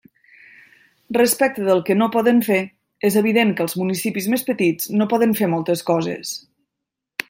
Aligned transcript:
Respecte 1.17 1.65
del 1.67 1.83
que 1.89 1.97
no 1.99 2.07
poden 2.15 2.41
fer, 2.49 2.57
és 3.11 3.19
evident 3.23 3.55
que 3.59 3.65
els 3.69 3.79
municipis 3.83 4.33
més 4.37 4.49
petits 4.51 4.93
no 5.03 5.11
poden 5.15 5.41
fer 5.43 5.55
moltes 5.57 5.89
coses. 5.93 6.39